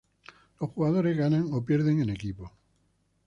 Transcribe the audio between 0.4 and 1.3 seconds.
Los jugadores